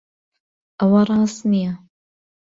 [0.79, 1.73] ئەوە ڕاست نییە.